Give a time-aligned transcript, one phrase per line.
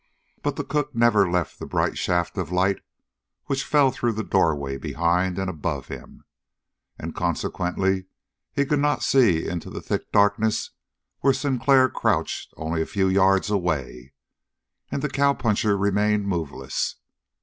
[0.41, 2.79] But the cook never left the bright shaft of light
[3.45, 6.23] which fell through the doorway behind and above him,
[6.97, 8.05] and consequently
[8.51, 10.71] he could not see into the thick darkness
[11.19, 14.13] where Sinclair crouched only a few yards away;
[14.89, 16.95] and the cowpuncher remained moveless.